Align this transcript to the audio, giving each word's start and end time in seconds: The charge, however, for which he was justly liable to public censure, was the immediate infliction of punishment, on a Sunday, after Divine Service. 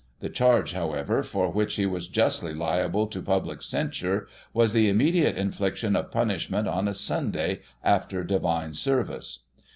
The 0.19 0.29
charge, 0.31 0.73
however, 0.73 1.21
for 1.21 1.51
which 1.51 1.75
he 1.75 1.85
was 1.85 2.07
justly 2.07 2.55
liable 2.55 3.05
to 3.05 3.21
public 3.21 3.61
censure, 3.61 4.27
was 4.51 4.73
the 4.73 4.89
immediate 4.89 5.37
infliction 5.37 5.95
of 5.95 6.09
punishment, 6.09 6.67
on 6.67 6.87
a 6.87 6.95
Sunday, 6.95 7.61
after 7.83 8.23
Divine 8.23 8.73
Service. 8.73 9.41